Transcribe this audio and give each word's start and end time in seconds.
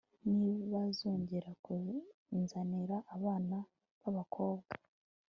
nibazongere 0.37 1.51
kunzanira 1.63 2.97
abana 3.15 3.57
babakobwa 4.01 4.73